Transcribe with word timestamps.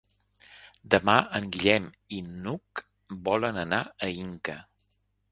Demà 0.93 1.13
en 1.39 1.43
Guillem 1.55 1.85
i 2.19 2.21
n'Hug 2.29 2.81
volen 3.27 3.59
anar 3.65 3.83
a 4.07 4.09
Inca. 4.23 4.57